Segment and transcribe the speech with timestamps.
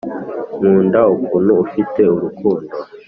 [0.57, 2.73] nkunda ukuntu ufite urukundo.